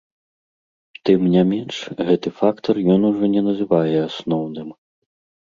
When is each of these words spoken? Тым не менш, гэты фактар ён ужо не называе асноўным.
Тым 1.09 1.21
не 1.33 1.43
менш, 1.51 1.75
гэты 2.07 2.29
фактар 2.39 2.75
ён 2.95 3.01
ужо 3.11 3.31
не 3.35 3.45
называе 3.51 3.95
асноўным. 4.09 4.75